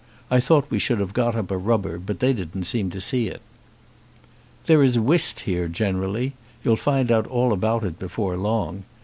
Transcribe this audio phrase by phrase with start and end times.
[0.31, 3.27] I thought we should have got up a rubber, but they didn't seem to see
[3.27, 3.39] it."
[4.65, 6.33] "There is whist here generally.
[6.63, 8.83] You'll find out all about it before long.